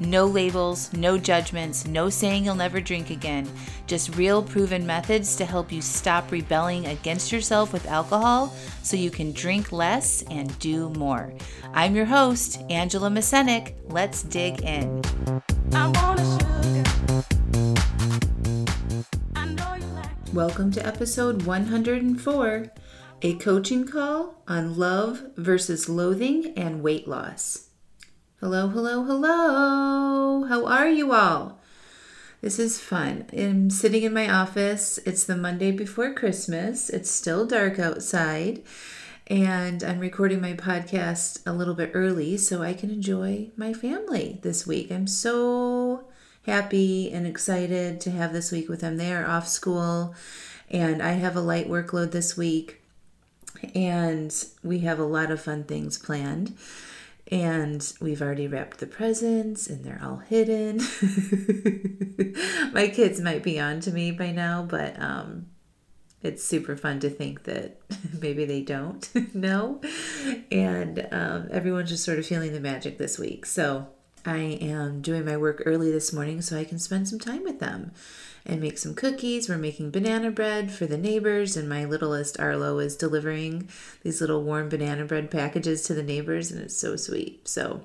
[0.00, 3.48] No labels, no judgments, no saying you'll never drink again.
[3.86, 9.10] Just real proven methods to help you stop rebelling against yourself with alcohol so you
[9.10, 11.32] can drink less and do more.
[11.72, 13.74] I'm your host, Angela Masenik.
[13.84, 15.00] Let's dig in.
[20.34, 22.72] Welcome to episode 104
[23.22, 27.65] a coaching call on love versus loathing and weight loss.
[28.40, 30.44] Hello, hello, hello.
[30.44, 31.58] How are you all?
[32.42, 33.24] This is fun.
[33.32, 34.98] I'm sitting in my office.
[35.06, 36.90] It's the Monday before Christmas.
[36.90, 38.62] It's still dark outside.
[39.26, 44.38] And I'm recording my podcast a little bit early so I can enjoy my family
[44.42, 44.92] this week.
[44.92, 46.06] I'm so
[46.44, 48.98] happy and excited to have this week with them.
[48.98, 50.14] They are off school,
[50.70, 52.82] and I have a light workload this week
[53.74, 56.54] and we have a lot of fun things planned.
[57.30, 60.76] And we've already wrapped the presents and they're all hidden.
[62.72, 65.46] My kids might be on to me by now, but um,
[66.22, 67.80] it's super fun to think that
[68.20, 69.80] maybe they don't know.
[70.52, 73.44] And um, everyone's just sort of feeling the magic this week.
[73.44, 73.88] So
[74.24, 77.58] I am doing my work early this morning so I can spend some time with
[77.58, 77.92] them
[78.46, 79.48] and make some cookies.
[79.48, 83.68] We're making banana bread for the neighbors, and my littlest Arlo is delivering
[84.02, 87.46] these little warm banana bread packages to the neighbors, and it's so sweet.
[87.48, 87.82] So,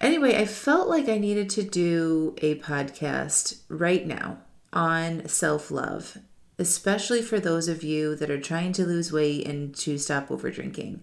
[0.00, 4.38] anyway, I felt like I needed to do a podcast right now
[4.72, 6.18] on self love,
[6.58, 10.50] especially for those of you that are trying to lose weight and to stop over
[10.50, 11.02] drinking.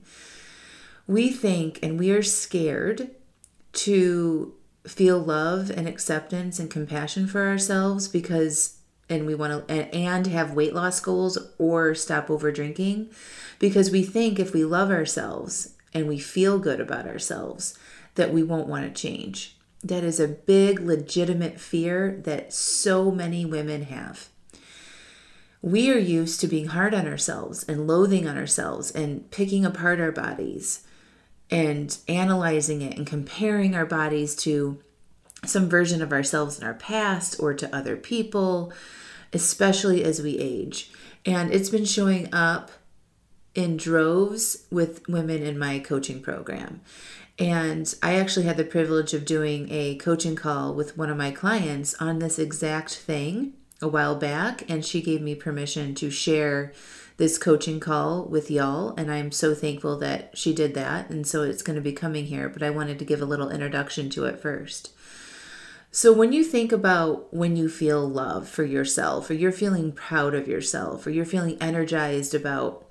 [1.05, 3.11] We think and we are scared
[3.73, 4.53] to
[4.85, 8.76] feel love and acceptance and compassion for ourselves because
[9.09, 13.09] and we want to and, have weight loss goals or stop over drinking
[13.59, 17.77] because we think if we love ourselves and we feel good about ourselves
[18.15, 19.55] that we won't want to change.
[19.83, 24.29] That is a big legitimate fear that so many women have.
[25.61, 29.99] We are used to being hard on ourselves and loathing on ourselves and picking apart
[29.99, 30.85] our bodies
[31.49, 34.79] and analyzing it and comparing our bodies to
[35.45, 38.73] some version of ourselves in our past or to other people
[39.33, 40.91] especially as we age.
[41.25, 42.71] And it's been showing up
[43.55, 46.81] in droves with women in my coaching program.
[47.39, 51.31] And I actually had the privilege of doing a coaching call with one of my
[51.31, 54.67] clients on this exact thing a while back.
[54.69, 56.73] And she gave me permission to share
[57.17, 58.93] this coaching call with y'all.
[58.95, 61.09] And I'm so thankful that she did that.
[61.09, 63.49] And so it's going to be coming here, but I wanted to give a little
[63.49, 64.91] introduction to it first.
[65.91, 70.35] So, when you think about when you feel love for yourself, or you're feeling proud
[70.35, 72.87] of yourself, or you're feeling energized about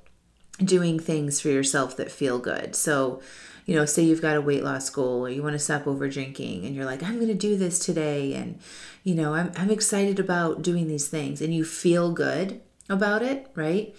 [0.65, 2.75] doing things for yourself that feel good.
[2.75, 3.21] So,
[3.67, 6.09] you know, say you've got a weight loss goal or you want to stop over
[6.09, 8.35] drinking and you're like, I'm going to do this today.
[8.35, 8.59] And,
[9.03, 13.51] you know, I'm, I'm excited about doing these things and you feel good about it,
[13.55, 13.95] right?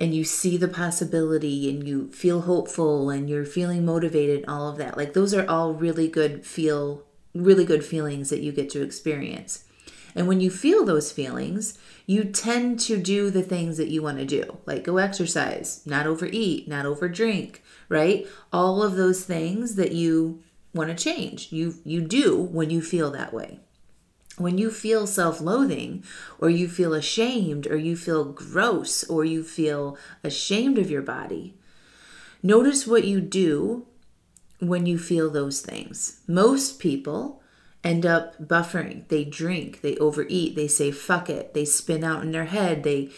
[0.00, 4.76] And you see the possibility and you feel hopeful and you're feeling motivated, all of
[4.78, 4.96] that.
[4.96, 7.04] Like, those are all really good feel
[7.34, 9.64] really good feelings that you get to experience.
[10.14, 14.18] And when you feel those feelings, you tend to do the things that you want
[14.18, 17.56] to do, like go exercise, not overeat, not overdrink,
[17.88, 18.26] right?
[18.52, 21.50] All of those things that you want to change.
[21.50, 23.60] You you do when you feel that way.
[24.36, 26.02] When you feel self-loathing
[26.40, 31.54] or you feel ashamed or you feel gross or you feel ashamed of your body,
[32.42, 33.86] notice what you do
[34.68, 36.20] when you feel those things.
[36.26, 37.42] Most people
[37.82, 39.06] end up buffering.
[39.08, 43.10] They drink, they overeat, they say fuck it, they spin out in their head, they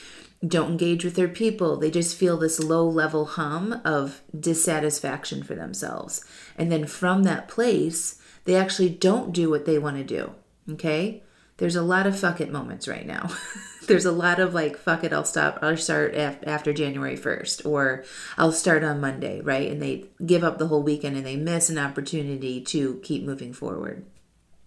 [0.47, 1.77] don't engage with their people.
[1.77, 6.25] They just feel this low level hum of dissatisfaction for themselves.
[6.57, 10.33] And then from that place, they actually don't do what they want to do.
[10.71, 11.23] Okay?
[11.59, 13.31] There's a lot of fuck it moments right now.
[13.87, 17.65] there's a lot of like fuck it i'll stop i'll start af- after january 1st
[17.65, 18.03] or
[18.37, 19.71] i'll start on monday right?
[19.71, 23.53] And they give up the whole weekend and they miss an opportunity to keep moving
[23.53, 24.05] forward.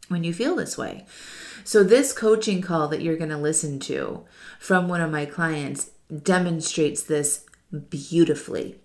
[0.08, 1.06] When you feel this way.
[1.64, 4.26] So this coaching call that you're going to listen to
[4.58, 5.92] from one of my clients
[6.24, 7.46] demonstrates this
[7.90, 8.78] beautifully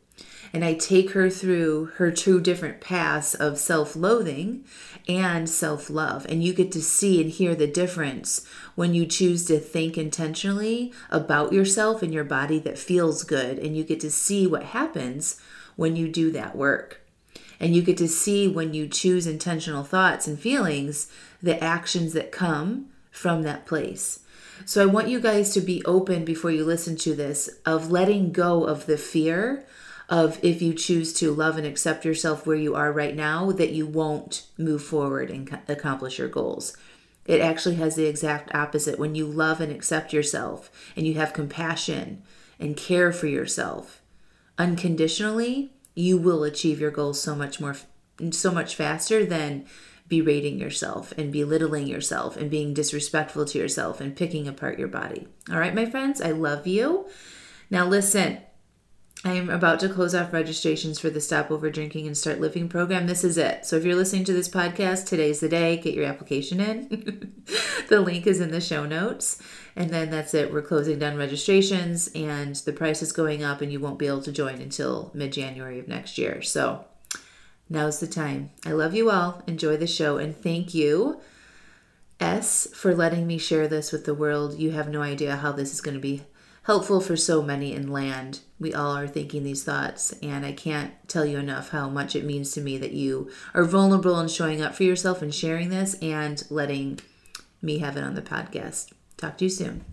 [0.54, 4.64] and I take her through her two different paths of self loathing
[5.08, 6.24] and self love.
[6.28, 8.46] And you get to see and hear the difference
[8.76, 13.58] when you choose to think intentionally about yourself and your body that feels good.
[13.58, 15.40] And you get to see what happens
[15.74, 17.00] when you do that work.
[17.58, 21.10] And you get to see when you choose intentional thoughts and feelings,
[21.42, 24.20] the actions that come from that place.
[24.66, 28.30] So I want you guys to be open before you listen to this of letting
[28.30, 29.66] go of the fear
[30.08, 33.72] of if you choose to love and accept yourself where you are right now, that
[33.72, 36.76] you won't move forward and accomplish your goals.
[37.24, 38.98] It actually has the exact opposite.
[38.98, 42.22] When you love and accept yourself and you have compassion
[42.58, 44.02] and care for yourself
[44.58, 47.76] unconditionally, you will achieve your goals so much more
[48.30, 49.66] so much faster than
[50.06, 55.26] berating yourself and belittling yourself and being disrespectful to yourself and picking apart your body.
[55.50, 57.08] All right, my friends, I love you.
[57.70, 58.38] Now listen,
[59.26, 62.68] I am about to close off registrations for the Stop Over Drinking and Start Living
[62.68, 63.06] program.
[63.06, 63.64] This is it.
[63.64, 65.78] So if you're listening to this podcast, today's the day.
[65.78, 67.42] Get your application in.
[67.88, 69.40] the link is in the show notes.
[69.76, 70.52] And then that's it.
[70.52, 74.20] We're closing down registrations and the price is going up and you won't be able
[74.24, 76.42] to join until mid-January of next year.
[76.42, 76.84] So
[77.70, 78.50] now's the time.
[78.66, 79.42] I love you all.
[79.46, 81.18] Enjoy the show and thank you
[82.20, 84.58] S for letting me share this with the world.
[84.58, 86.24] You have no idea how this is going to be
[86.64, 88.40] helpful for so many in land.
[88.58, 92.24] We all are thinking these thoughts, and I can't tell you enough how much it
[92.24, 95.94] means to me that you are vulnerable and showing up for yourself and sharing this
[96.02, 97.00] and letting
[97.62, 98.92] me have it on the podcast.
[99.16, 99.84] Talk to you soon.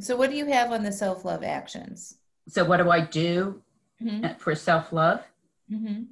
[0.00, 2.16] So, what do you have on the self love actions?
[2.48, 3.62] So, what do I do
[4.02, 4.38] mm-hmm.
[4.38, 5.24] for self love?
[5.70, 6.02] Mm-hmm.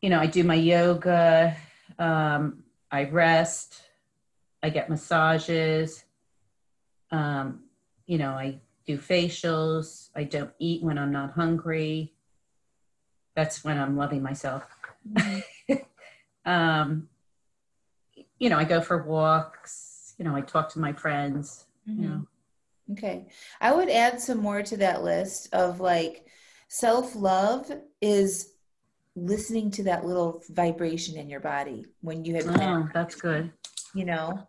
[0.00, 1.56] You know, I do my yoga,
[1.98, 2.62] um,
[2.92, 3.82] I rest,
[4.62, 6.04] I get massages.
[7.10, 7.62] Um,
[8.08, 10.08] you know, I do facials.
[10.16, 12.14] I don't eat when I'm not hungry.
[13.36, 14.64] That's when I'm loving myself.
[15.12, 15.74] Mm-hmm.
[16.50, 17.08] um,
[18.38, 20.14] you know, I go for walks.
[20.18, 21.66] You know, I talk to my friends.
[21.88, 22.02] Mm-hmm.
[22.02, 22.26] You know.
[22.92, 23.28] Okay.
[23.60, 26.26] I would add some more to that list of like
[26.68, 27.70] self love
[28.00, 28.54] is
[29.16, 32.46] listening to that little vibration in your body when you have.
[32.58, 33.52] Oh, that's good.
[33.94, 34.48] You know?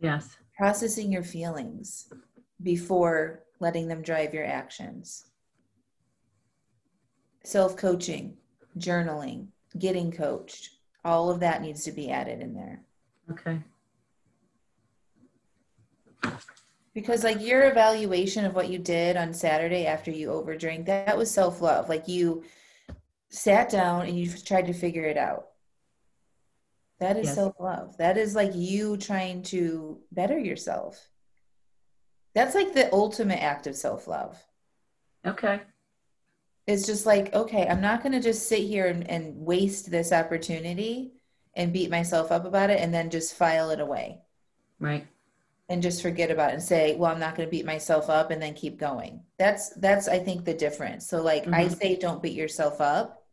[0.00, 0.36] Yes.
[0.58, 2.08] Processing your feelings
[2.62, 5.26] before letting them drive your actions.
[7.44, 8.36] Self coaching,
[8.78, 9.48] journaling,
[9.78, 10.70] getting coached,
[11.04, 12.82] all of that needs to be added in there.
[13.30, 13.60] Okay.
[16.92, 21.30] Because, like, your evaluation of what you did on Saturday after you overdrank, that was
[21.30, 21.88] self love.
[21.88, 22.42] Like, you
[23.28, 25.48] sat down and you tried to figure it out.
[26.98, 27.34] That is yes.
[27.34, 27.96] self love.
[27.98, 31.10] That is like you trying to better yourself.
[32.36, 34.38] That's like the ultimate act of self love.
[35.26, 35.62] Okay.
[36.66, 40.12] It's just like, okay, I'm not going to just sit here and, and waste this
[40.12, 41.14] opportunity
[41.54, 44.20] and beat myself up about it and then just file it away.
[44.78, 45.06] Right.
[45.70, 48.30] And just forget about it and say, well, I'm not going to beat myself up
[48.30, 49.22] and then keep going.
[49.38, 51.08] That's, that's, I think, the difference.
[51.08, 51.54] So, like, mm-hmm.
[51.54, 53.24] I say, don't beat yourself up,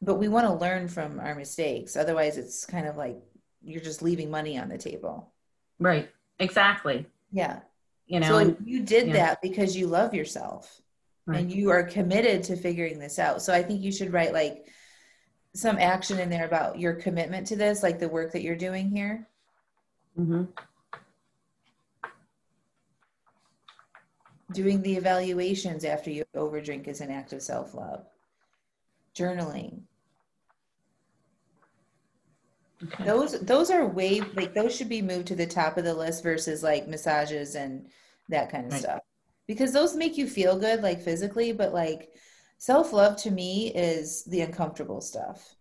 [0.00, 1.96] but we want to learn from our mistakes.
[1.96, 3.16] Otherwise, it's kind of like
[3.64, 5.32] you're just leaving money on the table.
[5.80, 6.08] Right.
[6.38, 7.06] Exactly.
[7.36, 7.60] Yeah.
[8.06, 9.12] You know, so and, you did yeah.
[9.12, 10.80] that because you love yourself
[11.26, 11.38] right.
[11.38, 13.42] and you are committed to figuring this out.
[13.42, 14.68] So I think you should write like
[15.54, 18.88] some action in there about your commitment to this, like the work that you're doing
[18.88, 19.28] here.
[20.18, 20.44] Mm-hmm.
[24.52, 28.06] Doing the evaluations after you overdrink is an act of self love.
[29.14, 29.82] Journaling,
[32.84, 33.04] Okay.
[33.04, 36.22] Those those are way like those should be moved to the top of the list
[36.22, 37.88] versus like massages and
[38.28, 38.80] that kind of right.
[38.80, 39.00] stuff.
[39.46, 42.10] Because those make you feel good like physically, but like
[42.58, 45.54] self-love to me is the uncomfortable stuff.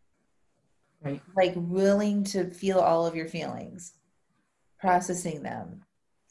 [1.01, 1.21] Right.
[1.35, 3.93] Like willing to feel all of your feelings,
[4.79, 5.83] processing them,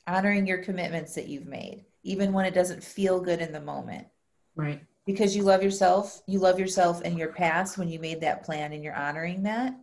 [0.07, 4.09] honoring your commitments that you've made, even when it doesn't feel good in the moment.
[4.57, 4.83] Right.
[5.07, 8.73] Because you love yourself, you love yourself and your past when you made that plan
[8.73, 9.75] and you're honoring that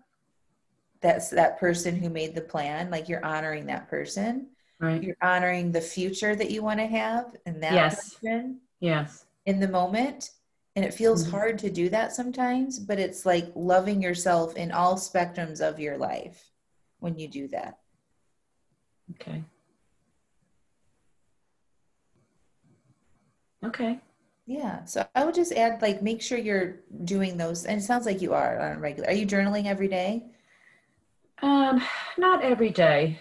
[1.02, 4.48] that's that person who made the plan like you're honoring that person.
[4.80, 5.02] Right.
[5.02, 8.16] You're honoring the future that you want to have and that yes.
[8.16, 9.26] person yes.
[9.46, 10.32] in the moment.
[10.76, 11.32] And it feels mm-hmm.
[11.32, 15.98] hard to do that sometimes but it's like loving yourself in all spectrums of your
[15.98, 16.52] life
[17.00, 17.80] when you do that.
[19.12, 19.44] Okay.
[23.64, 24.00] Okay.
[24.46, 24.84] Yeah.
[24.86, 28.22] So i would just add like make sure you're doing those and it sounds like
[28.22, 30.26] you are on a regular are you journaling every day
[31.42, 31.82] um,
[32.18, 33.20] not every day,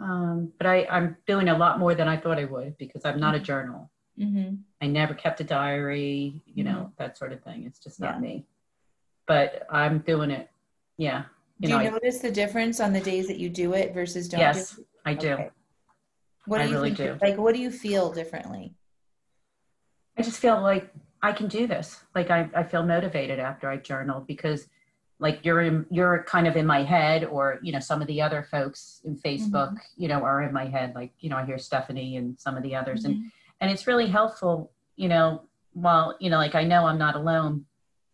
[0.00, 3.20] um, but I, I'm doing a lot more than I thought I would because I'm
[3.20, 3.44] not a mm-hmm.
[3.44, 3.90] journal.
[4.18, 4.54] Mm-hmm.
[4.80, 6.92] I never kept a diary, you know, mm-hmm.
[6.98, 7.64] that sort of thing.
[7.64, 8.20] It's just not yeah.
[8.20, 8.46] me.
[9.26, 10.50] But I'm doing it.
[10.96, 11.24] Yeah.
[11.58, 13.94] You do know, you notice I, the difference on the days that you do it
[13.94, 14.40] versus don't?
[14.40, 15.32] Yes, do I do.
[15.32, 15.50] Okay.
[16.46, 17.26] What do I you really think, do.
[17.26, 18.74] Like, what do you feel differently?
[20.18, 22.02] I just feel like I can do this.
[22.14, 24.66] Like I, I feel motivated after I journal because
[25.22, 28.20] like you're in you're kind of in my head or you know some of the
[28.20, 30.02] other folks in facebook mm-hmm.
[30.02, 32.62] you know are in my head like you know i hear stephanie and some of
[32.62, 33.12] the others mm-hmm.
[33.12, 37.14] and and it's really helpful you know while you know like i know i'm not
[37.14, 37.64] alone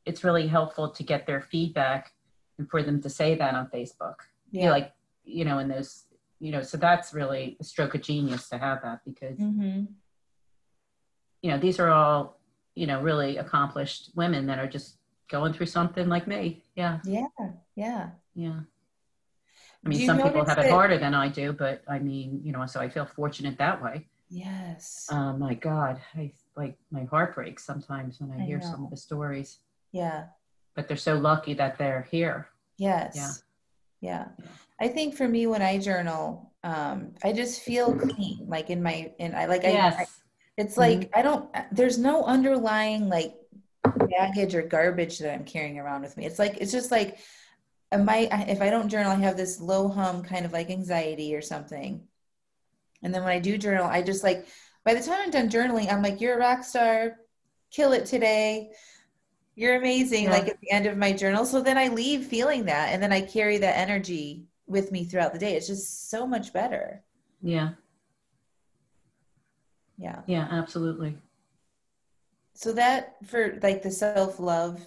[0.04, 2.12] it's really helpful to get their feedback
[2.58, 4.16] and for them to say that on facebook
[4.50, 4.92] yeah you know, like
[5.24, 6.04] you know in those
[6.40, 9.84] you know so that's really a stroke of genius to have that because mm-hmm.
[11.40, 12.38] you know these are all
[12.74, 14.97] you know really accomplished women that are just
[15.28, 16.64] going through something like me.
[16.74, 17.00] Yeah.
[17.04, 17.28] Yeah.
[17.76, 18.10] Yeah.
[18.34, 18.60] Yeah.
[19.84, 22.66] I mean, some people have it harder than I do, but I mean, you know,
[22.66, 24.08] so I feel fortunate that way.
[24.28, 25.08] Yes.
[25.10, 26.00] Oh my God.
[26.14, 28.66] I like my heart breaks sometimes when I, I hear know.
[28.70, 29.58] some of the stories.
[29.92, 30.26] Yeah.
[30.74, 32.48] But they're so lucky that they're here.
[32.76, 33.14] Yes.
[33.14, 33.30] Yeah.
[34.00, 34.28] Yeah.
[34.38, 34.46] yeah.
[34.80, 39.12] I think for me, when I journal, um, I just feel clean, like in my,
[39.18, 39.96] and I like, yes.
[39.96, 40.06] I, I
[40.56, 41.18] it's like, mm-hmm.
[41.18, 43.34] I don't, there's no underlying like
[44.18, 46.26] baggage or garbage that I'm carrying around with me.
[46.26, 47.18] It's like it's just like
[47.92, 51.34] am I if I don't journal, I have this low hum kind of like anxiety
[51.34, 52.02] or something.
[53.02, 54.46] And then when I do journal, I just like
[54.84, 57.16] by the time I'm done journaling, I'm like, you're a rock star,
[57.70, 58.70] kill it today.
[59.54, 60.30] You're amazing, yeah.
[60.30, 61.44] like at the end of my journal.
[61.44, 65.32] So then I leave feeling that and then I carry that energy with me throughout
[65.32, 65.56] the day.
[65.56, 67.02] It's just so much better.
[67.42, 67.70] Yeah.
[69.96, 70.20] Yeah.
[70.26, 71.16] Yeah, absolutely
[72.58, 74.84] so that for like the self-love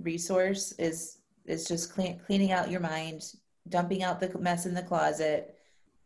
[0.00, 3.22] resource is is just clean, cleaning out your mind
[3.68, 5.54] dumping out the mess in the closet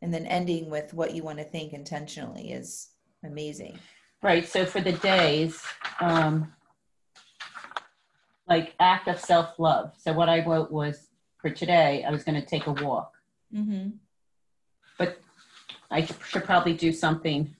[0.03, 2.91] and then ending with what you want to think intentionally is
[3.25, 3.79] amazing.
[4.23, 5.63] Right so for the days
[6.03, 6.53] um
[8.47, 9.95] like act of self-love.
[9.97, 11.09] So what i wrote was
[11.39, 13.13] for today i was going to take a walk.
[13.55, 13.91] Mm-hmm.
[14.99, 15.19] but
[15.91, 17.55] i should probably do something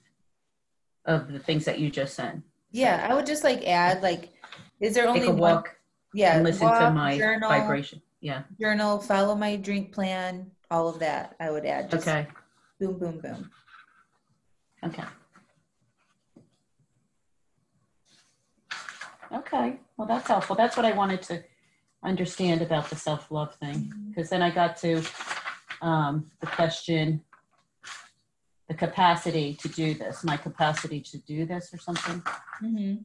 [1.05, 2.43] of the things that you just said
[2.77, 4.29] yeah, I would just like add like,
[4.79, 5.55] is there only Take a one?
[5.55, 5.75] walk
[6.13, 8.01] Yeah, and listen walk, to my journal, vibration.
[8.21, 8.43] Yeah.
[8.59, 11.35] Journal, follow my drink plan, all of that.
[11.39, 11.89] I would add.
[11.89, 12.27] Just okay.
[12.79, 13.51] Boom, boom, boom.
[14.85, 15.03] Okay.
[19.33, 19.79] Okay.
[19.97, 20.55] Well, that's helpful.
[20.55, 21.43] That's what I wanted to
[22.03, 23.91] understand about the self love thing.
[24.09, 25.01] Because then I got to
[25.81, 27.23] um, the question
[28.67, 32.21] the capacity to do this, my capacity to do this or something.
[32.61, 32.95] Mm-hmm.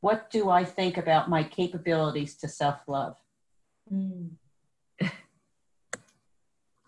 [0.00, 3.16] What do I think about my capabilities to self love?
[3.92, 4.30] Mm.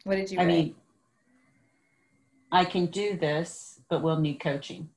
[0.04, 0.48] what did you I write?
[0.48, 0.74] mean,
[2.52, 4.90] I can do this, but we'll need coaching.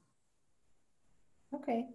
[1.56, 1.86] Okay.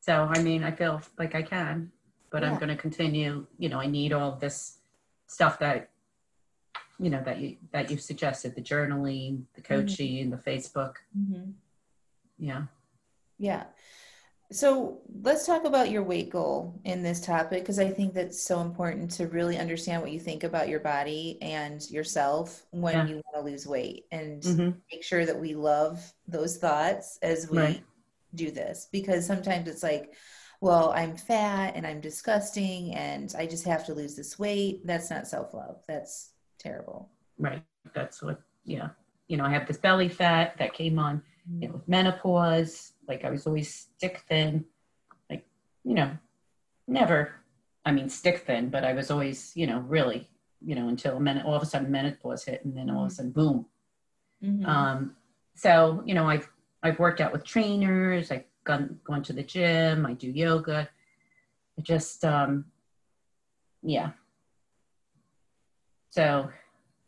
[0.00, 1.90] So, I mean, I feel like I can,
[2.30, 2.50] but yeah.
[2.50, 3.46] I'm going to continue.
[3.58, 4.78] You know, I need all this
[5.26, 5.91] stuff that
[7.02, 9.74] you know that you that you suggested the journaling the mm-hmm.
[9.74, 10.30] coaching mm-hmm.
[10.30, 11.50] the facebook mm-hmm.
[12.38, 12.62] yeah
[13.38, 13.64] yeah
[14.52, 18.60] so let's talk about your weight goal in this topic because i think that's so
[18.60, 23.06] important to really understand what you think about your body and yourself when yeah.
[23.06, 24.70] you want to lose weight and mm-hmm.
[24.92, 27.82] make sure that we love those thoughts as we right.
[28.34, 30.14] do this because sometimes it's like
[30.60, 35.10] well i'm fat and i'm disgusting and i just have to lose this weight that's
[35.10, 36.31] not self-love that's
[36.62, 37.08] terrible.
[37.38, 37.62] Right.
[37.94, 38.90] That's what, yeah.
[39.28, 41.22] You know, I have this belly fat that came on
[41.58, 42.92] you know, with menopause.
[43.08, 44.64] Like I was always stick thin.
[45.30, 45.44] Like,
[45.84, 46.10] you know,
[46.86, 47.32] never,
[47.84, 50.28] I mean, stick thin, but I was always, you know, really,
[50.64, 53.06] you know, until minute, all of a sudden menopause hit and then all of a
[53.06, 53.14] mm-hmm.
[53.14, 53.66] sudden, boom.
[54.44, 54.66] Mm-hmm.
[54.66, 55.16] Um,
[55.54, 56.48] so, you know, I've,
[56.82, 58.30] I've worked out with trainers.
[58.30, 60.06] I've gone, gone to the gym.
[60.06, 60.88] I do yoga.
[61.78, 62.66] I just, um,
[63.82, 64.10] yeah,
[66.12, 66.50] so,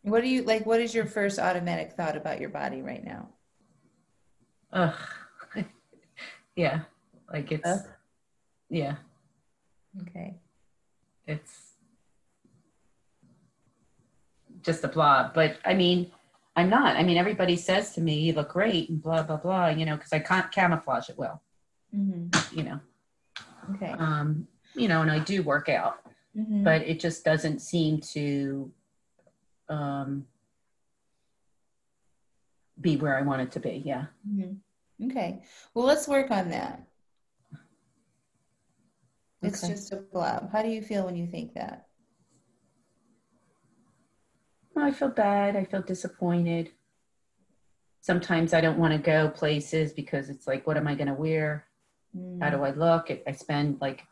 [0.01, 0.65] what do you like?
[0.65, 3.29] What is your first automatic thought about your body right now?
[4.73, 4.95] Ugh.
[6.57, 6.81] yeah.
[7.31, 7.83] Like it's, uh,
[8.71, 8.97] yeah.
[10.03, 10.35] Okay.
[11.27, 11.75] It's
[14.63, 15.35] just a blob.
[15.35, 16.11] But I mean,
[16.57, 16.97] I'm not.
[16.97, 19.97] I mean, everybody says to me, you look great and blah, blah, blah, you know,
[19.97, 21.43] because I can't camouflage it well.
[21.95, 22.59] Mm-hmm.
[22.59, 22.81] You know.
[23.75, 23.91] Okay.
[23.91, 25.99] Um, you know, and I do work out,
[26.35, 26.65] mm-hmm.
[26.65, 28.73] but it just doesn't seem to
[29.69, 30.27] um,
[32.81, 33.83] be where I want it to be.
[33.85, 34.07] Yeah.
[34.29, 35.11] Mm-hmm.
[35.11, 35.43] Okay.
[35.75, 36.87] Well, let's work on that.
[39.43, 40.51] It's just a blob.
[40.53, 41.89] How do you feel when you think that?
[44.77, 45.55] I feel bad.
[45.55, 46.71] I feel disappointed.
[48.01, 51.15] Sometimes I don't want to go places because it's like, what am I going to
[51.15, 51.67] wear?
[52.17, 52.43] Mm.
[52.43, 53.11] How do I look?
[53.27, 54.05] I spend like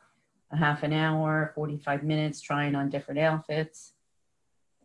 [0.50, 3.92] a half an hour, 45 minutes trying on different outfits.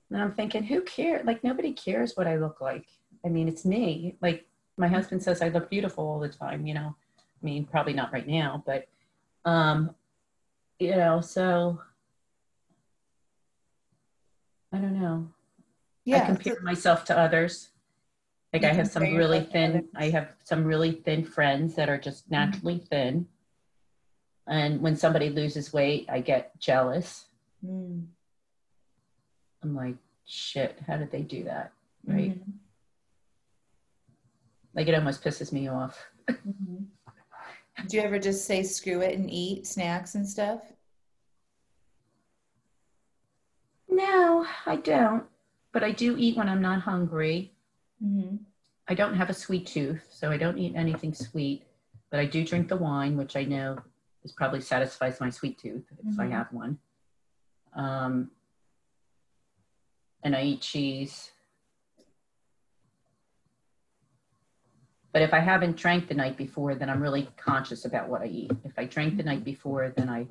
[0.10, 1.26] And I'm thinking, who cares?
[1.26, 2.86] Like, nobody cares what I look like.
[3.26, 4.16] I mean, it's me.
[4.22, 4.46] Like,
[4.78, 6.96] my husband says I look beautiful all the time, you know.
[7.20, 8.88] I mean, probably not right now, but
[9.46, 9.96] um,
[10.80, 11.80] you know, so
[14.72, 15.30] I don't know.
[16.06, 16.24] Yeah.
[16.24, 17.70] I compare myself to others.
[18.54, 19.84] Like I have some really thin, others.
[19.96, 23.28] I have some really thin friends that are just naturally thin.
[24.48, 27.26] And when somebody loses weight, I get jealous.
[27.66, 28.06] Mm.
[29.68, 29.96] I'm like,
[30.26, 31.74] shit, how did they do that?
[32.06, 32.40] Right.
[32.40, 32.54] Mhm.
[34.74, 36.06] Like it almost pisses me off.
[36.30, 36.86] Mhm.
[37.88, 40.62] Do you ever just say screw it and eat snacks and stuff?
[43.90, 45.26] No, I don't.
[45.74, 47.54] But I do eat when I'm not hungry.
[48.04, 48.38] Mm-hmm.
[48.88, 51.64] I don't have a sweet tooth, so I don't eat anything sweet.
[52.10, 53.80] But I do drink the wine, which I know
[54.24, 56.32] is probably satisfies my sweet tooth if I Mhm.
[56.32, 56.80] have one.
[57.74, 58.32] Um,
[60.28, 61.32] and I eat cheese.
[65.14, 68.26] But if I haven't drank the night before, then I'm really conscious about what I
[68.26, 68.52] eat.
[68.66, 70.28] If I drank the night before, then I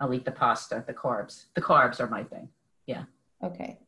[0.00, 1.44] I'll eat the pasta, the carbs.
[1.54, 2.48] The carbs are my thing.
[2.86, 3.04] Yeah.
[3.44, 3.78] Okay.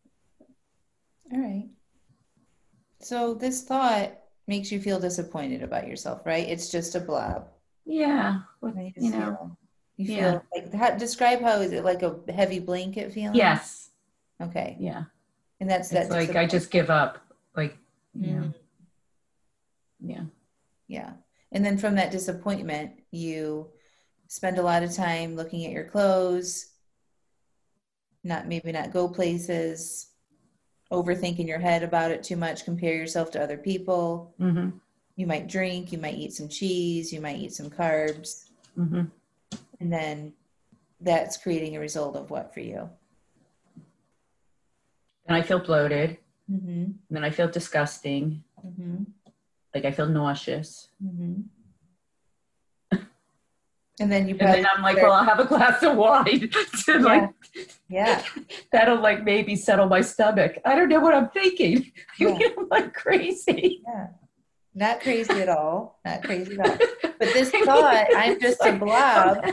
[1.32, 1.68] All right.
[3.00, 4.12] So this thought
[4.46, 6.48] makes you feel disappointed about yourself, right?
[6.48, 7.48] It's just a blob.
[7.84, 9.18] Yeah, what- And you know.
[9.18, 9.58] feel-
[9.96, 10.40] you feel yeah.
[10.54, 13.34] like how, describe how is it like a heavy blanket feeling?
[13.34, 13.91] Yes.
[14.42, 14.76] Okay.
[14.80, 15.04] Yeah.
[15.60, 16.10] And that's It's that.
[16.10, 17.18] like I just give up.
[17.56, 17.76] Like,
[18.14, 18.54] you know, Mm,
[20.00, 20.24] yeah.
[20.88, 21.12] yeah.
[21.52, 23.70] And then from that disappointment, you
[24.28, 26.66] spend a lot of time looking at your clothes,
[28.24, 30.08] not maybe not go places,
[30.90, 34.34] overthink in your head about it too much, compare yourself to other people.
[34.38, 34.70] hmm
[35.16, 38.44] You might drink, you might eat some cheese, you might eat some carbs,
[38.74, 39.02] hmm
[39.80, 40.32] and then
[41.00, 42.88] that's creating a result of what for you?
[45.26, 46.18] And I feel bloated.
[46.50, 46.68] Mm-hmm.
[46.68, 48.42] And then I feel disgusting.
[48.66, 49.04] Mm-hmm.
[49.74, 50.88] Like I feel nauseous.
[51.02, 51.42] Mm-hmm.
[54.00, 56.50] And then you And then I'm like, well, I'll have a glass of wine
[56.86, 57.30] to like
[57.88, 58.24] yeah,
[58.72, 60.56] that'll like maybe settle my stomach.
[60.64, 61.92] I don't know what I'm thinking.
[62.18, 62.38] Yeah.
[62.58, 63.82] I'm like crazy.
[63.86, 64.08] yeah,
[64.74, 66.78] not crazy at all, not crazy at all.
[67.02, 69.44] But this thought, I'm just a blob,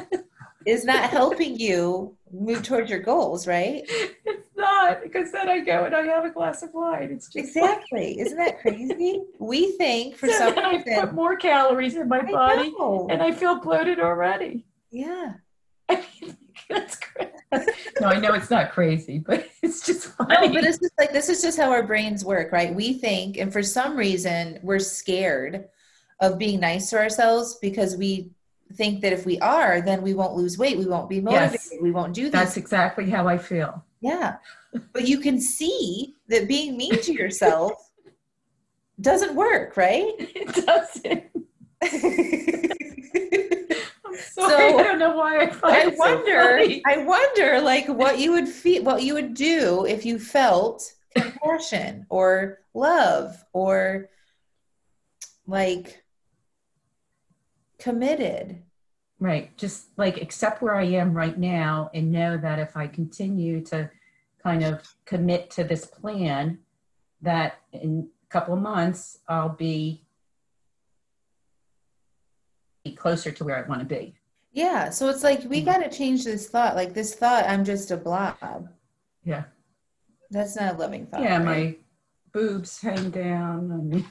[0.65, 3.83] is not helping you move towards your goals, right?
[4.59, 7.09] It's not because then I go and I have a glass of wine.
[7.11, 8.19] It's just Exactly.
[8.19, 9.21] Isn't that crazy?
[9.39, 11.15] We think for so some then I put reason.
[11.15, 13.07] more calories in my I body know.
[13.09, 14.65] and I feel bloated already.
[14.91, 15.33] Yeah.
[15.89, 16.37] I mean,
[16.69, 17.31] that's crazy.
[17.99, 20.47] No, I know it's not crazy, but it's just funny.
[20.47, 22.73] No, but it's just like this is just how our brains work, right?
[22.73, 25.65] We think, and for some reason, we're scared
[26.21, 28.31] of being nice to ourselves because we
[28.73, 31.73] think that if we are, then we won't lose weight, we won't be motivated, Yes.
[31.81, 32.31] we won't do that.
[32.33, 33.83] That's exactly how I feel.
[34.01, 34.37] Yeah,
[34.93, 37.73] but you can see that being mean to yourself
[39.01, 40.11] doesn't work, right?
[40.19, 41.23] It doesn't.
[44.05, 44.71] I'm sorry.
[44.71, 46.81] So, I don't know why I I it so wonder, funny.
[46.85, 50.83] I wonder, like what you would feel, what you would do if you felt
[51.15, 54.09] compassion or love or
[55.47, 56.03] like
[57.77, 58.63] committed.
[59.19, 59.55] Right.
[59.57, 63.89] Just like accept where I am right now and know that if I continue to
[64.41, 66.59] kind of commit to this plan,
[67.21, 70.03] that in a couple of months I'll be
[72.97, 74.15] closer to where I want to be.
[74.51, 75.65] Yeah, so it's like we Mm.
[75.65, 76.75] got to change this thought.
[76.75, 78.69] Like this thought, I'm just a blob.
[79.23, 79.43] Yeah.
[80.31, 81.21] That's not a loving thought.
[81.21, 81.45] yeah, right?
[81.45, 81.75] my
[82.31, 84.05] boobs hang down and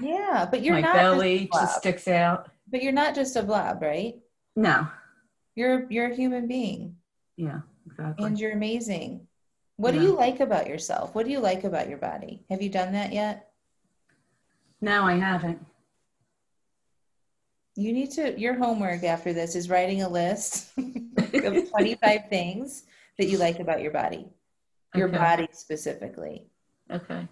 [0.00, 1.62] yeah, but you're my not belly a blob.
[1.62, 2.48] just sticks out.
[2.70, 4.14] But you're not just a blob, right?
[4.56, 4.86] No.
[5.56, 6.96] You're you're a human being,
[7.36, 8.24] Yeah, exactly.
[8.26, 9.26] and you're amazing.
[9.76, 11.14] What do you like about yourself?
[11.14, 12.44] What do you like about your body?
[12.50, 13.48] Have you done that yet?
[14.82, 15.64] no, I haven't.
[17.76, 18.38] You need to.
[18.38, 22.84] Your homework after this is writing a list of 25 things
[23.18, 24.26] that you like about your body,
[24.94, 25.16] your Okay.
[25.18, 26.46] body specifically.
[26.90, 27.26] Okay.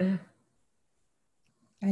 [0.00, 0.18] I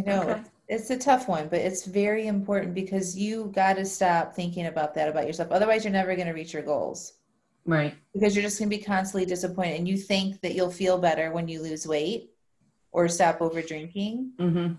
[0.02, 0.42] know Okay.
[0.68, 4.94] It's, a tough one, but it's very important because you got to stop thinking about
[4.94, 5.50] that about yourself.
[5.52, 7.14] Otherwise, you're never going to reach your goals
[7.64, 7.94] Right.
[8.12, 9.78] because you're just going to be constantly disappointed.
[9.78, 12.30] And you think that you'll feel better when you lose weight
[12.92, 14.74] or stop over drinking, Mm-hmm.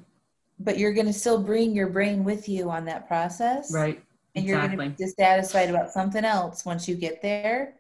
[0.60, 3.74] but you're going to still bring your brain with you on that process.
[3.74, 4.02] Right.
[4.36, 7.76] And you're going to be dissatisfied about something else once you get there.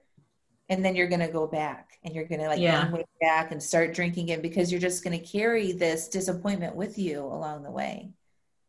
[0.70, 2.92] And then you're going to go back and you're going to like Yeah.
[3.22, 7.22] back and start drinking again because you're just going to carry this disappointment with you
[7.22, 8.12] along the way.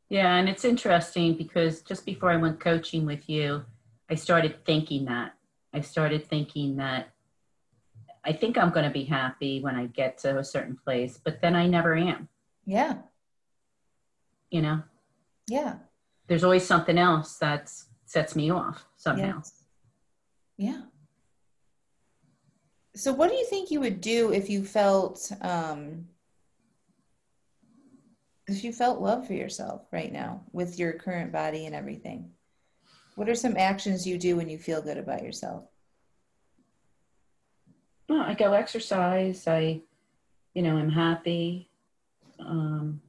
[0.09, 3.65] Yeah, and it's interesting because just before I went coaching with you,
[4.09, 5.35] I started thinking that.
[5.75, 7.11] I started thinking that
[8.25, 11.41] I think I'm going to be happy when I get to a certain place, but
[11.43, 12.29] then I never am.
[12.65, 12.99] Yeah.
[14.51, 14.83] you know,
[15.47, 15.77] Yeah.
[16.27, 17.71] there's always something else that
[18.07, 19.37] sets me off somehow.
[19.37, 19.65] Yes.
[20.57, 20.81] Yeah.
[22.99, 26.09] So, what do you think you would do if you felt um,
[28.49, 32.33] if you felt love for yourself right now with your current body and everything?
[33.15, 35.63] What are some actions you do when you feel good about yourself?
[38.09, 39.47] Well, I go exercise.
[39.47, 39.81] I,
[40.55, 41.71] you know, I'm happy.
[42.41, 43.01] Um,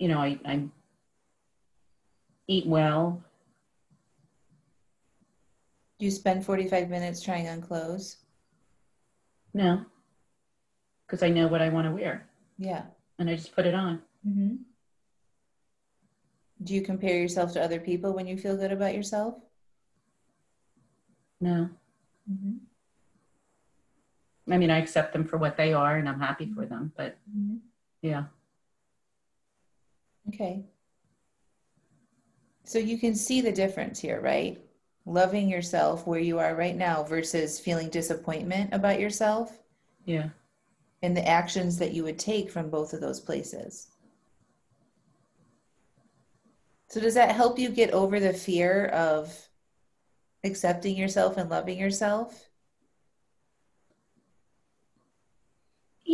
[0.00, 0.64] you know, I, I
[2.48, 3.22] eat well.
[6.04, 8.18] You spend 45 minutes trying on clothes?
[9.54, 9.86] No,
[11.06, 12.82] because I know what I want to wear, Yeah.
[13.18, 14.02] and I just put it on.
[14.28, 14.56] Mm-hmm.
[16.62, 19.36] Do you compare yourself to other people when you feel good about yourself?
[21.40, 21.70] No,
[22.30, 22.56] Mm-hmm.
[24.52, 26.92] I mean I accept them for what they are, and I'm happy for them.
[26.98, 27.60] But Mhm.
[28.02, 28.24] yeah,
[30.28, 30.66] Okay.
[32.64, 34.60] So you can see the difference here, right?
[35.06, 39.58] Loving yourself where you are right now versus feeling disappointment about yourself
[40.06, 40.30] yeah,
[41.02, 43.88] and the actions that you would take from both of those places.
[46.88, 49.36] So does that help you get over the fear of
[50.44, 52.48] accepting yourself and loving yourself?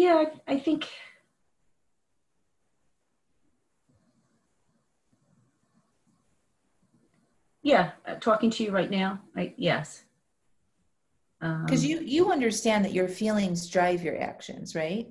[0.01, 0.25] yeah.
[0.49, 0.89] I, think.
[7.63, 9.21] Yeah, uh, talking to you right now.
[9.37, 10.05] I yes.
[11.43, 15.09] Um, Because you you understand that your feelings drive your actions, right?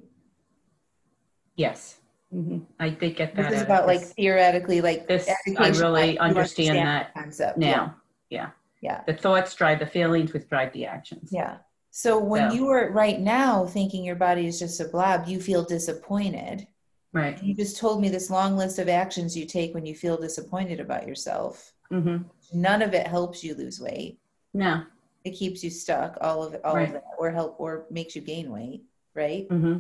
[1.56, 1.98] Yes,
[2.32, 3.50] hmm I did get that.
[3.50, 7.58] This is about like theoretically, like This- I really like, you understand that concept.
[7.58, 7.96] now.
[8.30, 8.52] Yeah.
[8.82, 9.02] Yeah.
[9.06, 11.32] The thoughts drive the feelings, which drive the actions.
[11.34, 11.58] Yeah.
[11.92, 15.42] So when So- you are right now thinking your body is just a blob, you
[15.42, 16.66] feel disappointed.
[17.12, 17.42] Right.
[17.44, 20.80] You just told me this long list of actions you take when you feel disappointed
[20.80, 21.74] about yourself.
[21.90, 22.18] hmm
[22.54, 24.20] None of it helps you lose weight.
[24.54, 24.84] No.
[25.24, 26.88] It keeps you stuck, all of it, all Right.
[26.88, 28.84] of that, or help or makes you gain weight,
[29.14, 29.48] right?
[29.50, 29.80] hmm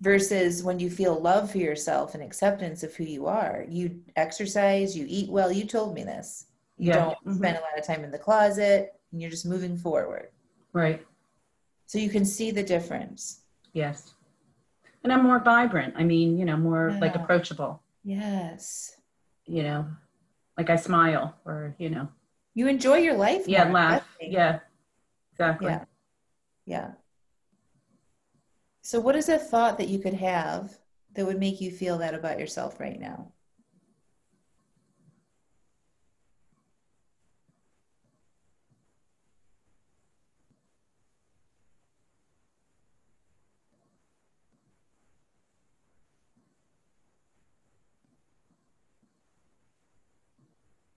[0.00, 4.96] Versus when you feel love for yourself and acceptance of who you are, you exercise,
[4.96, 5.52] you eat well.
[5.52, 6.46] You told me this.
[6.76, 6.96] You Yeah.
[7.04, 7.36] don't Mhm.
[7.36, 10.30] spend a lot of time in the closet, and you're just moving forward.
[10.72, 11.06] Right.
[11.86, 13.42] So you can see the difference.
[13.74, 14.14] Yes.
[15.04, 15.94] And I'm more vibrant.
[15.96, 17.80] I mean, you know, more like approachable.
[18.02, 18.96] Yes.
[19.46, 19.86] You know,
[20.56, 22.08] like I smile or you know,
[22.54, 23.48] You enjoy your life.
[23.48, 24.02] yeah, more, laugh.
[24.02, 24.34] definitely.
[24.34, 24.58] Yeah.
[25.32, 25.68] Exactly.
[25.68, 25.84] Yeah.
[26.66, 26.90] Yeah.
[28.82, 30.76] So, what is a thought that you could have
[31.14, 33.32] that would make you feel that about yourself right now?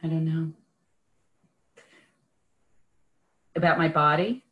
[0.05, 0.51] I don't know.
[3.55, 4.43] About my body?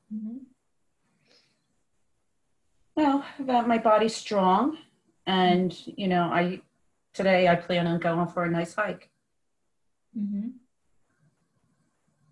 [2.95, 4.79] Well, about my body strong.
[5.27, 6.61] And, you know, I
[7.13, 9.11] today I plan on going for a nice hike.
[10.17, 10.49] Mm-hmm.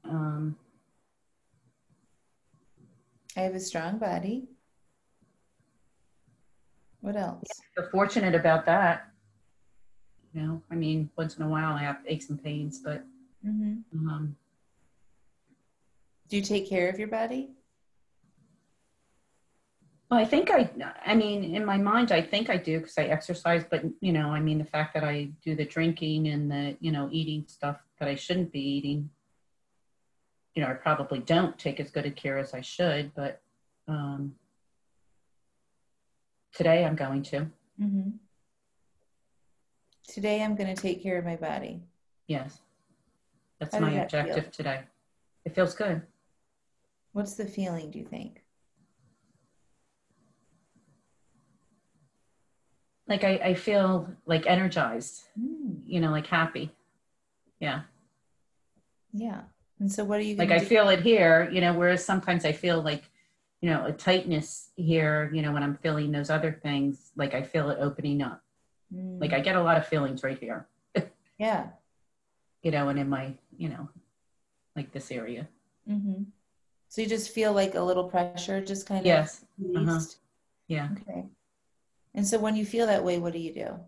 [0.10, 0.55] Um,
[3.38, 4.47] I have a strong body.
[7.01, 7.43] What else?
[7.75, 9.11] feel fortunate about that.
[10.34, 13.04] You know, I mean, once in a while I have aches and pains, but
[13.46, 14.08] Mm-hmm.
[14.08, 14.36] um,
[16.30, 17.50] Do you take care of your body?
[20.12, 20.70] well, I think I,
[21.06, 24.30] I mean, in my mind, I think I do because I exercise, but you know,
[24.30, 27.78] I mean, the fact that I do the drinking and the, you know, eating stuff
[27.98, 29.10] that I shouldn't be eating,
[30.54, 33.41] you know, I probably don't take as good a care as I should, but
[33.88, 34.36] um,
[36.54, 37.48] today I'm going to.
[37.82, 38.10] Mm-hmm.
[40.07, 41.81] Today, I'm going to take care of my body.
[42.27, 42.59] Yes.
[43.59, 44.21] That's How my that feel?
[44.21, 44.81] objective today.
[45.45, 46.01] It feels good.
[47.13, 48.41] What's the feeling, do you think?
[53.07, 56.71] Like I, I feel like energized, Mm, you know, like happy.
[57.59, 57.81] Yeah.
[59.11, 59.41] yeah.
[59.79, 62.45] And so, what are you Like going I feel it here, you know, whereas sometimes
[62.45, 63.03] I feel like,
[63.61, 67.41] you know, a tightness here, you know, when I'm feeling those other things, like I
[67.41, 68.40] feel it opening up.
[68.91, 69.17] Do?
[69.19, 70.67] Like I get a lot of feelings right here,
[71.39, 71.67] yeah.
[72.63, 73.89] you know, and in my, you know,
[74.75, 75.47] like this area.
[75.89, 76.23] Mm-hmm.
[76.88, 79.45] So, you just feel like a little pressure, just kind of Yes.
[79.75, 79.99] Uh-huh.
[80.67, 80.89] Yeah.
[80.91, 81.25] Okay.
[82.13, 83.80] And so, when you feel that way, what do you do?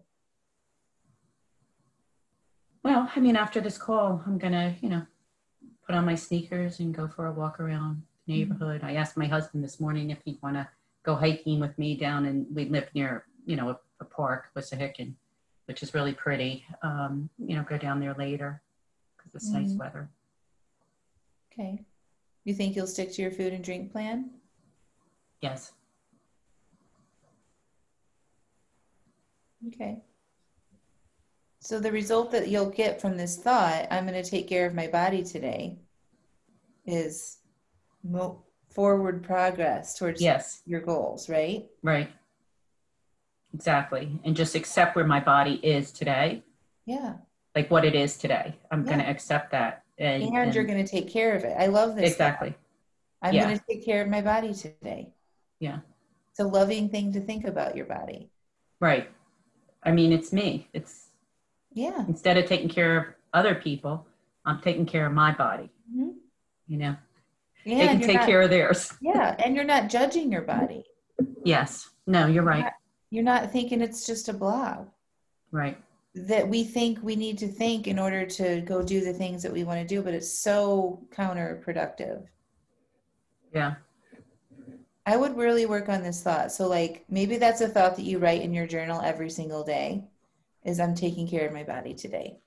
[2.84, 5.04] Well, I mean, after this call, I'm gonna, you know,
[5.86, 8.82] put on my sneakers and go for a walk around the neighborhood.
[8.84, 10.68] I asked my husband this morning if he'd want to
[11.04, 15.14] go hiking with me down, and we live near, you know, a, a park, Wissahickon.
[15.66, 16.66] which is really pretty.
[16.82, 18.62] Um, you know, go down there later
[19.16, 19.78] because it's nice Mhm.
[19.80, 20.10] weather.
[21.52, 21.86] Okay.
[22.44, 24.30] You think you'll stick to your food and drink plan?
[25.42, 25.72] Yes.
[29.70, 30.02] Okay.
[31.60, 34.74] So the result that you'll get from this thought, I'm going to take care of
[34.74, 35.80] my body today,
[36.86, 37.38] is
[38.04, 40.62] mo- forward progress towards Yes.
[40.66, 41.70] your goals, right?
[41.82, 42.10] Right.
[43.54, 44.20] Exactly.
[44.24, 46.44] And just accept where my body is today,
[46.86, 47.14] Yeah.
[47.56, 48.56] like what it is today.
[48.72, 49.84] I'm going to accept that.
[50.00, 51.56] And, And, you're going to take care of it.
[51.58, 52.12] I love this.
[52.12, 52.56] exactly.
[53.22, 53.44] I'm yeah.
[53.46, 55.14] going to take care of my body today.
[55.60, 55.80] Yeah.
[56.32, 58.30] It's a loving thing to think about your body.
[58.80, 59.10] Right.
[59.84, 60.68] I mean, it's me.
[60.74, 61.10] It's
[61.74, 62.04] Yeah.
[62.08, 64.08] instead of taking care of other people,
[64.46, 65.70] I'm taking care of my body.
[65.96, 66.16] Mhm.
[66.68, 66.96] You know,
[67.64, 67.78] Yeah.
[67.78, 68.94] they and can take not- care of theirs.
[69.00, 69.36] Yeah.
[69.38, 70.86] And you're not judging your body.
[71.46, 71.90] Yes.
[72.08, 72.74] No, you're right.
[73.14, 74.90] You're not thinking it's just a blob.
[75.52, 75.78] Right.
[76.16, 79.54] that we think we need to think in order to go do the things that
[79.54, 82.24] we want to do, but it's so counterproductive.
[83.54, 83.76] Yeah.
[85.06, 86.52] I would really work on this thought.
[86.52, 90.06] So, like, maybe that's a thought that you write in your journal every single day
[90.64, 92.38] is I'm taking care of my body today.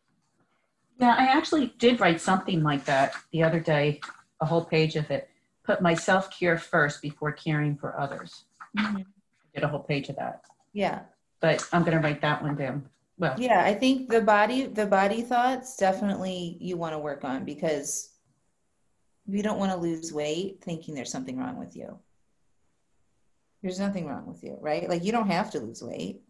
[0.98, 4.00] Yeah, I actually did write something like that the other day,
[4.40, 5.28] a whole page of it.
[5.64, 8.46] Put my self care first before caring for others.
[8.76, 8.96] Mm-hmm.
[8.96, 9.04] I
[9.54, 10.42] did a whole page of that.
[10.76, 11.00] Yeah.
[11.40, 12.86] But I'm going to write that one down.
[13.18, 13.64] Well, Yeah.
[13.64, 18.10] I think the body, the body thoughts definitely you want to work on because
[19.26, 21.98] you don't want to lose weight thinking there's something wrong with you.
[23.62, 24.86] There's nothing wrong with you, right?
[24.86, 26.20] Like, you don't have to lose weight.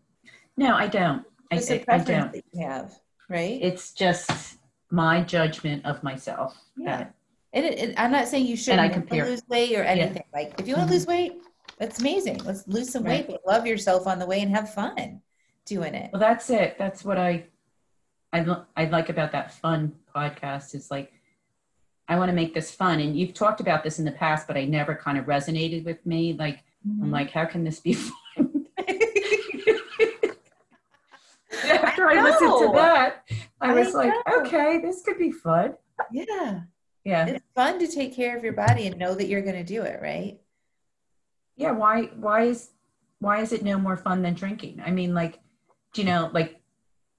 [0.57, 1.25] no, I don't.
[1.51, 2.33] I, It's a I, I preference don't.
[2.33, 2.93] that you have,
[3.29, 3.59] right?
[3.61, 4.59] It's just
[4.93, 6.57] my judgment of myself.
[6.77, 6.99] Yeah.
[6.99, 7.15] that-
[7.53, 9.27] And it, it- I'm not saying you shouldn't I compare.
[9.27, 10.23] lose weight or anything.
[10.33, 10.99] Like, if you want to mm-hmm.
[10.99, 11.33] lose weight,
[11.79, 12.39] that's amazing.
[12.45, 13.39] Let's lose some weight, Right.
[13.45, 15.21] but love yourself on the way and have fun
[15.65, 16.11] doing it.
[16.13, 16.77] Well, that's it.
[16.79, 17.45] That's what I,
[18.33, 21.13] I, lo- I like about that fun podcast is like,
[22.09, 23.01] I want to make this fun.
[23.01, 26.05] And you've talked about this in the past, but I never kind of resonated with
[26.07, 26.33] me.
[26.39, 27.03] Like, Mm-hmm.
[27.03, 28.67] I'm like, how can this be fun?
[31.65, 33.25] After I, listened to that,
[33.61, 35.75] I I was like, okay, this could be fun.
[36.13, 36.61] yeah,
[37.05, 37.27] Yeah.
[37.27, 39.83] it's fun to take care of your body and know that you're going to do
[39.83, 40.39] it, right?
[41.57, 41.73] Yeah.
[41.73, 42.71] Why, why is,
[43.19, 44.83] why is it no more fun than drinking?
[44.85, 45.41] I mean, like,
[45.95, 46.61] do you know, like,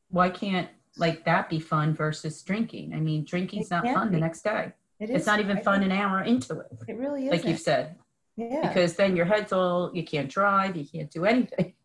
[0.10, 2.93] why can't like that be fun versus drinking?
[2.93, 4.15] I mean, drinking's not fun be.
[4.15, 4.73] the next day.
[5.00, 7.32] It It's not even I fun an hour into it, It really is.
[7.32, 7.95] like you've said,
[8.36, 8.67] yeah.
[8.67, 11.73] because then your head's all, you can't drive, you can't do anything.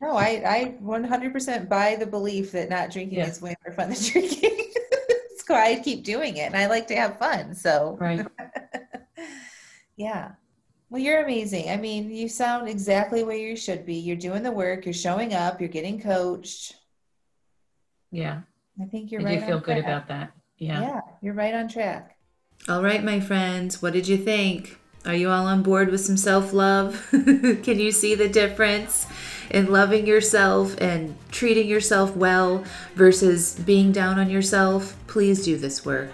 [0.00, 3.26] No, I, I 100% buy the belief that not drinking Yeah.
[3.26, 4.50] is way more fun than drinking.
[4.52, 7.52] It's why I keep doing it, and I like to have fun.
[7.52, 8.24] So, Right.
[9.96, 10.32] yeah.
[10.90, 11.70] Well, you're amazing.
[11.70, 13.96] I mean, you sound exactly where you should be.
[13.96, 14.86] You're doing the work.
[14.86, 15.60] You're showing up.
[15.60, 16.76] You're getting coached.
[18.10, 18.40] Yeah.
[18.80, 19.34] I think you're I right.
[19.34, 19.84] do you feel on good track.
[19.84, 20.32] about that.
[20.56, 20.80] Yeah.
[20.80, 22.16] Yeah, you're right on track.
[22.68, 24.78] All right, my friends, what did you think?
[25.04, 27.06] Are you all on board with some self love?
[27.10, 29.06] Can you see the difference
[29.50, 34.96] in loving yourself and treating yourself well versus being down on yourself?
[35.06, 36.10] Please do this work.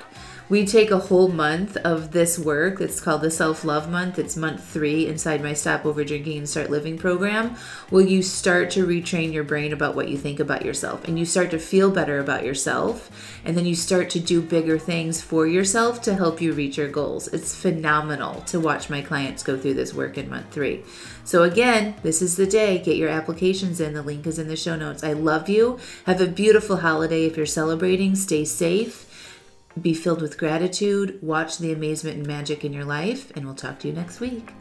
[0.51, 2.79] We take a whole month of this work.
[2.79, 4.19] It's called the Self Love Month.
[4.19, 7.57] It's month three inside my Stop Over Drinking and Start Living program.
[7.91, 11.25] Will you start to retrain your brain about what you think about yourself and you
[11.25, 13.11] start to feel better about yourself
[13.43, 16.89] and then you start to do bigger things for yourself to help you reach your
[16.89, 17.27] goals.
[17.29, 20.83] It's phenomenal to watch my clients go through this work in month three.
[21.25, 22.81] So, again, this is the day.
[22.81, 23.95] Get your applications in.
[23.95, 25.03] The link is in the show notes.
[25.03, 25.79] I love you.
[26.05, 28.15] Have a beautiful holiday if you're celebrating.
[28.15, 29.11] Stay safe
[29.81, 33.81] be filled with gratitude, watch the amazement and magic in your life, and we'll talk
[33.81, 34.53] to you next week.